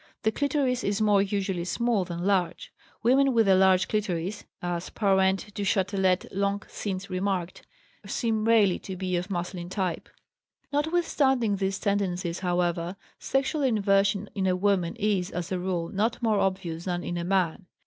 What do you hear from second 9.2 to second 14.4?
masculine type. Notwithstanding these tendencies, however, sexual inversion